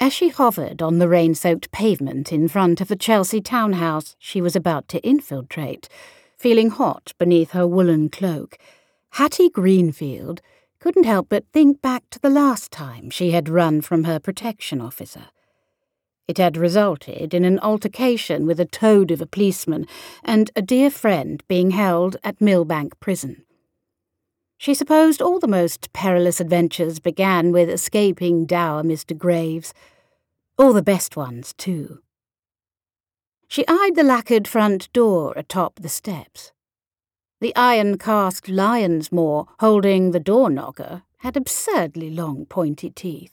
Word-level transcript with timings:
As 0.00 0.12
she 0.12 0.28
hovered 0.28 0.80
on 0.80 0.98
the 0.98 1.08
rain 1.08 1.34
soaked 1.34 1.72
pavement 1.72 2.32
in 2.32 2.46
front 2.46 2.80
of 2.80 2.86
the 2.86 2.94
Chelsea 2.94 3.40
townhouse 3.40 4.14
she 4.20 4.40
was 4.40 4.54
about 4.54 4.86
to 4.88 5.02
infiltrate, 5.02 5.88
feeling 6.36 6.70
hot 6.70 7.12
beneath 7.18 7.50
her 7.50 7.66
woolen 7.66 8.08
cloak, 8.08 8.58
Hattie 9.12 9.50
Greenfield 9.50 10.40
couldn't 10.78 11.02
help 11.02 11.28
but 11.28 11.48
think 11.52 11.82
back 11.82 12.04
to 12.10 12.20
the 12.20 12.30
last 12.30 12.70
time 12.70 13.10
she 13.10 13.32
had 13.32 13.48
run 13.48 13.80
from 13.80 14.04
her 14.04 14.20
protection 14.20 14.80
officer. 14.80 15.26
It 16.28 16.38
had 16.38 16.56
resulted 16.56 17.34
in 17.34 17.44
an 17.44 17.58
altercation 17.58 18.46
with 18.46 18.60
a 18.60 18.66
toad 18.66 19.10
of 19.10 19.20
a 19.20 19.26
policeman 19.26 19.84
and 20.22 20.48
a 20.54 20.62
dear 20.62 20.90
friend 20.90 21.42
being 21.48 21.72
held 21.72 22.18
at 22.22 22.38
Millbank 22.38 22.92
Prison. 23.00 23.44
She 24.58 24.74
supposed 24.74 25.22
all 25.22 25.38
the 25.38 25.46
most 25.46 25.92
perilous 25.92 26.40
adventures 26.40 26.98
began 26.98 27.52
with 27.52 27.70
escaping 27.70 28.44
dour 28.44 28.82
Mr. 28.82 29.16
Graves. 29.16 29.72
All 30.58 30.72
the 30.72 30.82
best 30.82 31.16
ones, 31.16 31.54
too. 31.56 32.00
She 33.46 33.64
eyed 33.68 33.94
the 33.94 34.02
lacquered 34.02 34.48
front 34.48 34.92
door 34.92 35.32
atop 35.36 35.76
the 35.80 35.88
steps. 35.88 36.50
The 37.40 37.54
iron-cast 37.54 38.48
lion's 38.48 39.12
maw 39.12 39.44
holding 39.60 40.10
the 40.10 40.18
door 40.18 40.50
knocker 40.50 41.04
had 41.18 41.36
absurdly 41.36 42.10
long 42.10 42.44
pointy 42.44 42.90
teeth. 42.90 43.32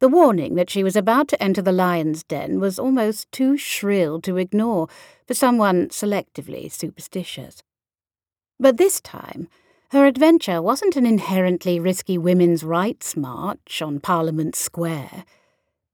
The 0.00 0.08
warning 0.08 0.54
that 0.54 0.70
she 0.70 0.82
was 0.82 0.96
about 0.96 1.28
to 1.28 1.42
enter 1.42 1.60
the 1.60 1.72
lion's 1.72 2.24
den 2.24 2.58
was 2.58 2.78
almost 2.78 3.30
too 3.30 3.58
shrill 3.58 4.20
to 4.22 4.38
ignore 4.38 4.88
for 5.26 5.34
someone 5.34 5.88
selectively 5.88 6.72
superstitious. 6.72 7.62
But 8.58 8.78
this 8.78 9.00
time, 9.00 9.48
her 9.92 10.06
adventure 10.06 10.62
wasn't 10.62 10.96
an 10.96 11.04
inherently 11.04 11.78
risky 11.78 12.16
women's 12.16 12.64
rights 12.64 13.14
march 13.14 13.82
on 13.82 14.00
Parliament 14.00 14.56
Square. 14.56 15.26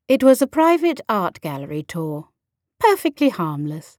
It 0.06 0.22
was 0.22 0.40
a 0.40 0.46
private 0.46 1.00
art 1.08 1.40
gallery 1.40 1.82
tour, 1.82 2.28
perfectly 2.78 3.28
harmless. 3.28 3.98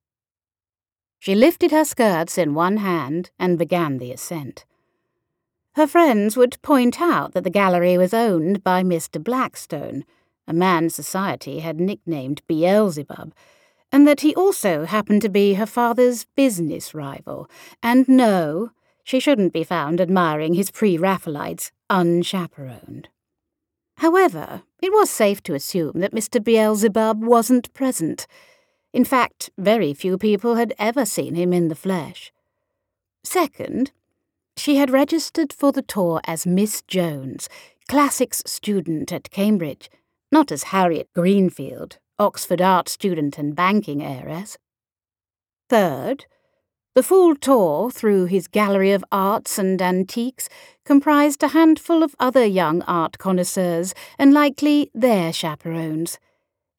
She 1.20 1.36
lifted 1.36 1.72
her 1.72 1.84
skirts 1.84 2.38
in 2.38 2.54
one 2.54 2.78
hand 2.78 3.32
and 3.38 3.60
began 3.60 3.98
the 3.98 4.14
ascent. 4.14 4.66
Her 5.74 5.86
friends 5.86 6.38
would 6.38 6.62
point 6.62 7.02
out 7.02 7.34
that 7.34 7.44
the 7.44 7.50
gallery 7.50 7.98
was 7.98 8.14
owned 8.14 8.64
by 8.64 8.84
Mr. 8.84 9.22
Blackstone, 9.22 10.06
a 10.48 10.54
man 10.54 10.90
society 10.90 11.60
had 11.60 11.82
nicknamed 11.82 12.42
Beelzebub, 12.48 13.34
and 13.92 14.08
that 14.08 14.22
he 14.22 14.34
also 14.34 14.86
happened 14.86 15.22
to 15.24 15.30
be 15.30 15.56
her 15.56 15.66
father's 15.66 16.24
business 16.38 16.94
rival, 16.94 17.50
and 17.84 18.08
no, 18.08 18.72
she 19.04 19.20
shouldn't 19.20 19.54
be 19.54 19.64
found 19.64 20.00
admiring 20.00 20.54
his 20.54 20.72
pre-Raphaelites 20.72 21.72
unchaperoned. 21.90 23.10
However, 23.98 24.64
it 24.82 24.94
was 24.94 25.10
safe 25.10 25.44
to 25.44 25.54
assume 25.54 26.00
that 26.00 26.14
Mr. 26.14 26.42
Beelzebub 26.42 27.24
wasn't 27.24 27.74
present. 27.74 28.28
In 28.94 29.04
fact, 29.04 29.50
very 29.58 29.94
few 29.94 30.18
people 30.18 30.56
had 30.56 30.74
ever 30.80 31.06
seen 31.06 31.36
him 31.36 31.52
in 31.52 31.68
the 31.68 31.76
flesh. 31.76 32.32
Second, 33.24 33.92
she 34.56 34.78
had 34.78 34.90
registered 34.90 35.52
for 35.52 35.72
the 35.72 35.82
tour 35.82 36.22
as 36.26 36.46
Miss 36.46 36.82
Jones, 36.84 37.50
classics 37.88 38.42
student 38.46 39.12
at 39.12 39.32
Cambridge, 39.32 39.90
not 40.32 40.52
as 40.52 40.64
Harriet 40.64 41.10
Greenfield, 41.14 41.98
Oxford 42.18 42.62
art 42.62 42.88
student 42.88 43.38
and 43.38 43.56
banking 43.56 44.04
heiress. 44.04 44.58
Third, 45.70 46.26
the 47.00 47.04
full 47.04 47.34
tour 47.34 47.90
through 47.90 48.26
his 48.26 48.50
gallery 48.50 48.92
of 48.92 49.06
arts 49.10 49.58
and 49.58 49.82
antiques 49.82 50.50
comprised 50.84 51.42
a 51.42 51.48
handful 51.48 52.04
of 52.04 52.14
other 52.20 52.44
young 52.44 52.82
art 52.82 53.18
connoisseurs 53.18 53.94
and 54.18 54.34
likely 54.34 54.92
their 54.94 55.32
chaperones, 55.32 56.20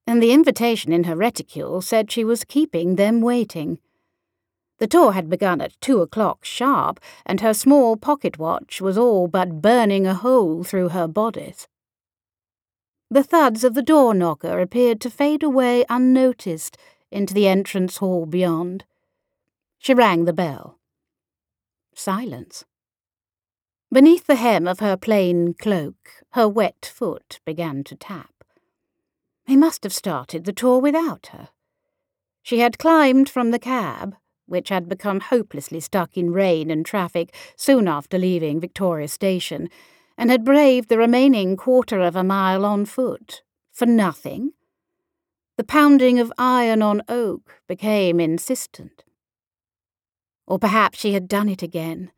and 0.07 0.23
the 0.23 0.31
invitation 0.31 0.93
in 0.93 1.05
her 1.05 1.17
reticule 1.17 1.81
said 1.81 2.11
she 2.11 2.23
was 2.23 2.45
keeping 2.45 2.97
them 2.97 3.23
waiting. 3.23 3.79
The 4.77 4.87
tour 4.87 5.13
had 5.13 5.31
begun 5.31 5.63
at 5.63 5.81
two 5.81 6.03
o'clock 6.03 6.45
sharp, 6.45 7.01
and 7.25 7.41
her 7.41 7.55
small 7.55 7.97
pocket 7.97 8.39
watch 8.39 8.83
was 8.83 8.99
all 8.99 9.27
but 9.27 9.63
burning 9.63 10.07
a 10.07 10.13
hole 10.13 10.63
through 10.65 10.91
her 10.91 11.09
bodice. 11.09 11.67
The 13.11 13.23
thuds 13.23 13.65
of 13.65 13.73
the 13.73 13.81
door 13.81 14.13
knocker 14.13 14.61
appeared 14.61 15.01
to 15.01 15.09
fade 15.09 15.43
away 15.43 15.87
unnoticed 15.89 16.77
into 17.11 17.33
the 17.33 17.49
entrance 17.49 17.97
hall 17.97 18.27
beyond. 18.27 18.85
She 19.83 19.95
rang 19.95 20.27
the 20.27 20.35
bell. 20.35 20.79
Silence. 21.95 22.67
Beneath 23.91 24.27
the 24.27 24.37
hem 24.37 24.69
of 24.69 24.81
her 24.81 24.95
plain 24.95 25.55
cloak, 25.55 26.11
her 26.33 26.47
wet 26.47 26.93
foot 26.95 27.41
began 27.47 27.83
to 27.85 27.97
tap. 27.97 28.45
He 29.47 29.57
must 29.57 29.83
have 29.85 29.95
started 29.95 30.45
the 30.45 30.53
tour 30.53 30.79
without 30.81 31.29
her. 31.29 31.49
She 32.43 32.59
had 32.59 32.79
climbed 32.79 33.31
from 33.31 33.53
the 33.53 33.59
cab, 33.59 34.17
which 34.45 34.69
had 34.69 34.87
become 34.87 35.21
hopelessly 35.21 35.81
stuck 35.81 36.15
in 36.15 36.31
rain 36.31 36.71
and 36.71 36.85
traffic 36.85 37.35
soon 37.57 37.89
after 37.89 38.19
leaving 38.19 38.61
Victoria 38.61 39.09
Station, 39.09 39.71
and 40.19 40.31
had 40.31 40.45
braved 40.45 40.91
the 40.91 40.99
remaining 40.99 41.57
quarter 41.57 42.01
of 42.01 42.15
a 42.15 42.23
mile 42.23 42.67
on 42.67 42.85
foot. 42.85 43.43
For 43.73 43.87
nothing? 43.87 44.53
The 45.57 45.65
pounding 45.65 46.21
of 46.21 46.31
iron 46.37 46.83
on 46.83 47.01
oak 47.09 47.63
became 47.67 48.21
insistent. 48.21 49.05
Or 50.51 50.59
perhaps 50.59 50.99
she 50.99 51.13
had 51.13 51.29
done 51.29 51.49
it 51.49 51.63
again. 51.63 52.11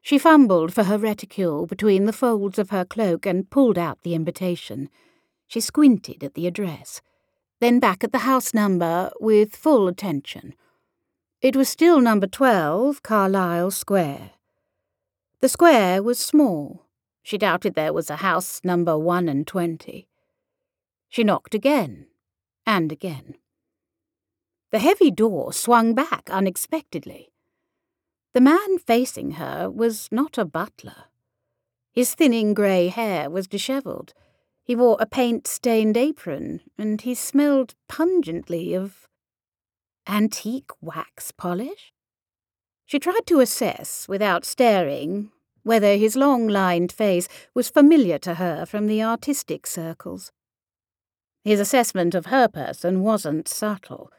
She 0.00 0.16
fumbled 0.16 0.72
for 0.72 0.84
her 0.84 0.96
reticule 0.96 1.66
between 1.66 2.04
the 2.04 2.12
folds 2.12 2.56
of 2.56 2.70
her 2.70 2.84
cloak 2.84 3.26
and 3.26 3.50
pulled 3.50 3.76
out 3.76 4.02
the 4.02 4.14
invitation. 4.14 4.88
She 5.48 5.58
squinted 5.60 6.22
at 6.22 6.34
the 6.34 6.46
address, 6.46 7.02
then 7.58 7.80
back 7.80 8.04
at 8.04 8.12
the 8.12 8.18
house 8.18 8.54
number 8.54 9.10
with 9.18 9.56
full 9.56 9.88
attention. 9.88 10.54
It 11.40 11.56
was 11.56 11.68
still 11.68 12.00
number 12.00 12.28
12, 12.28 13.02
Carlyle 13.02 13.72
Square. 13.72 14.30
The 15.40 15.48
square 15.48 16.00
was 16.00 16.20
small. 16.20 16.86
She 17.24 17.38
doubted 17.38 17.74
there 17.74 17.92
was 17.92 18.08
a 18.08 18.16
house 18.16 18.60
number 18.62 18.96
1 18.96 19.28
and 19.28 19.44
20. 19.44 20.06
She 21.08 21.24
knocked 21.24 21.56
again, 21.56 22.06
and 22.64 22.92
again. 22.92 23.34
The 24.70 24.78
heavy 24.78 25.10
door 25.10 25.52
swung 25.52 25.92
back 25.92 26.30
unexpectedly. 26.30 27.32
The 28.32 28.40
man 28.40 28.78
facing 28.78 29.32
her 29.32 29.68
was 29.68 30.08
not 30.12 30.38
a 30.38 30.44
butler. 30.44 31.06
His 31.92 32.14
thinning 32.14 32.54
grey 32.54 32.88
hair 32.88 33.28
was 33.28 33.48
dishevelled. 33.48 34.14
He 34.62 34.76
wore 34.76 34.96
a 35.00 35.06
paint-stained 35.06 35.96
apron, 35.96 36.60
and 36.78 37.00
he 37.00 37.14
smelled 37.14 37.74
pungently 37.88 38.74
of 38.74 39.08
antique 40.06 40.70
wax 40.80 41.32
polish. 41.32 41.92
She 42.86 43.00
tried 43.00 43.26
to 43.26 43.40
assess, 43.40 44.06
without 44.08 44.44
staring, 44.44 45.30
whether 45.62 45.96
his 45.96 46.16
long-lined 46.16 46.92
face 46.92 47.28
was 47.54 47.68
familiar 47.68 48.18
to 48.18 48.34
her 48.34 48.64
from 48.64 48.86
the 48.86 49.02
artistic 49.02 49.66
circles. 49.66 50.30
His 51.44 51.58
assessment 51.58 52.14
of 52.14 52.26
her 52.26 52.48
person 52.48 53.02
wasn't 53.02 53.48
subtle. 53.48 54.12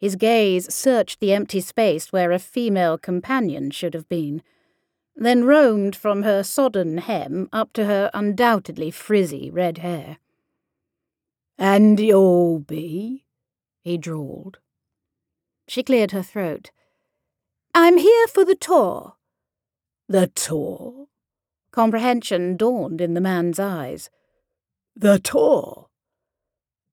His 0.00 0.16
gaze 0.16 0.72
searched 0.74 1.20
the 1.20 1.34
empty 1.34 1.60
space 1.60 2.10
where 2.10 2.32
a 2.32 2.38
female 2.38 2.96
companion 2.96 3.70
should 3.70 3.92
have 3.92 4.08
been, 4.08 4.42
then 5.14 5.44
roamed 5.44 5.94
from 5.94 6.22
her 6.22 6.42
sodden 6.42 6.96
hem 6.96 7.50
up 7.52 7.74
to 7.74 7.84
her 7.84 8.10
undoubtedly 8.14 8.90
frizzy 8.90 9.50
red 9.50 9.78
hair. 9.78 10.16
And 11.58 12.00
you'll 12.00 12.60
be? 12.60 13.26
he 13.82 13.98
drawled. 13.98 14.58
She 15.68 15.82
cleared 15.82 16.12
her 16.12 16.22
throat. 16.22 16.70
I'm 17.74 17.98
here 17.98 18.26
for 18.26 18.46
the 18.46 18.56
tour. 18.56 19.16
The 20.08 20.28
tour? 20.28 21.08
Comprehension 21.72 22.56
dawned 22.56 23.02
in 23.02 23.12
the 23.12 23.20
man's 23.20 23.60
eyes. 23.60 24.08
The 24.96 25.18
tour? 25.18 25.88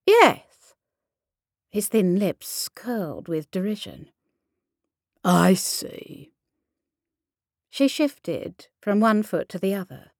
Yes. 0.06 0.47
His 1.70 1.88
thin 1.90 2.18
lips 2.18 2.70
curled 2.74 3.28
with 3.28 3.52
derision. 3.52 4.10
I 5.24 5.54
see. 5.54 6.32
She 7.70 7.88
shifted 7.88 8.68
from 8.82 9.00
one 9.00 9.24
foot 9.24 9.50
to 9.50 9.60
the 9.60 9.76
other. 9.76 10.12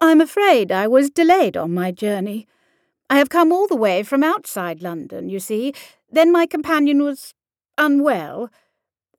I'm 0.00 0.20
afraid 0.20 0.72
I 0.72 0.88
was 0.88 1.10
delayed 1.10 1.56
on 1.56 1.72
my 1.72 1.90
journey. 1.90 2.48
I 3.08 3.18
have 3.18 3.28
come 3.28 3.52
all 3.52 3.66
the 3.66 3.76
way 3.76 4.02
from 4.02 4.24
outside 4.24 4.82
London, 4.82 5.28
you 5.28 5.38
see. 5.38 5.74
Then 6.10 6.32
my 6.32 6.46
companion 6.46 7.02
was 7.02 7.34
unwell, 7.76 8.50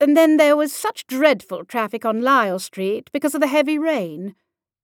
and 0.00 0.16
then 0.16 0.36
there 0.36 0.56
was 0.56 0.72
such 0.72 1.06
dreadful 1.06 1.64
traffic 1.64 2.04
on 2.04 2.22
Lisle 2.22 2.58
Street 2.58 3.10
because 3.12 3.34
of 3.34 3.40
the 3.40 3.46
heavy 3.46 3.78
rain. 3.78 4.34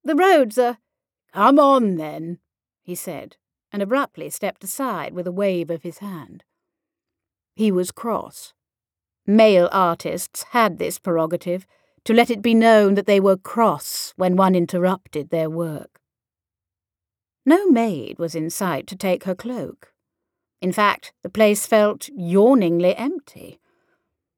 The 0.04 0.14
roads 0.14 0.58
are. 0.58 0.78
Come 1.34 1.58
on, 1.58 1.96
then, 1.96 2.38
he 2.82 2.94
said, 2.94 3.36
and 3.72 3.82
abruptly 3.82 4.30
stepped 4.30 4.62
aside 4.62 5.14
with 5.14 5.26
a 5.26 5.32
wave 5.32 5.70
of 5.70 5.82
his 5.82 5.98
hand. 5.98 6.44
He 7.54 7.70
was 7.70 7.90
cross. 7.90 8.52
Male 9.26 9.68
artists 9.72 10.44
had 10.50 10.78
this 10.78 10.98
prerogative, 10.98 11.66
to 12.04 12.12
let 12.12 12.30
it 12.30 12.42
be 12.42 12.54
known 12.54 12.94
that 12.94 13.06
they 13.06 13.20
were 13.20 13.36
cross 13.36 14.12
when 14.16 14.36
one 14.36 14.54
interrupted 14.54 15.30
their 15.30 15.48
work. 15.48 16.00
No 17.46 17.66
maid 17.66 18.18
was 18.18 18.34
in 18.34 18.50
sight 18.50 18.86
to 18.88 18.96
take 18.96 19.24
her 19.24 19.34
cloak. 19.34 19.92
In 20.60 20.72
fact, 20.72 21.12
the 21.22 21.28
place 21.28 21.66
felt 21.66 22.08
yawningly 22.14 22.96
empty. 22.96 23.60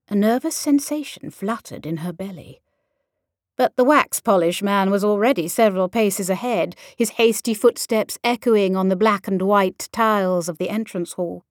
A 0.08 0.14
nervous 0.14 0.56
sensation 0.56 1.31
fluttered 1.31 1.87
in 1.87 1.99
her 1.99 2.12
belly. 2.12 2.61
But 3.56 3.76
the 3.76 3.84
wax 3.84 4.20
polish 4.20 4.62
man 4.62 4.90
was 4.90 5.05
already 5.05 5.49
several 5.49 5.88
paces 5.88 6.28
ahead, 6.28 6.76
his 6.96 7.11
hasty 7.11 7.55
footsteps 7.55 8.19
echoing 8.25 8.75
on 8.75 8.88
the 8.88 8.96
black 8.96 9.28
and 9.28 9.40
white 9.40 9.88
tiles 9.93 10.49
of 10.49 10.58
the 10.58 10.70
entrance 10.70 11.12
hall. 11.12 11.44